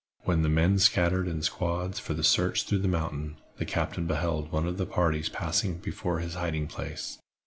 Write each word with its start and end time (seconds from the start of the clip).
When 0.23 0.41
the 0.41 0.49
men 0.49 0.79
scattered 0.79 1.27
in 1.27 1.43
squads 1.43 1.99
for 1.99 2.15
the 2.15 2.23
search 2.23 2.63
through 2.63 2.79
the 2.79 2.87
mountain, 2.87 3.37
the 3.59 3.65
captain 3.65 4.07
beheld 4.07 4.51
one 4.51 4.65
of 4.65 4.77
the 4.79 4.87
parties 4.87 5.29
passing 5.29 5.77
before 5.77 6.21
his 6.21 6.33
hiding 6.33 6.65
place. 6.65 7.19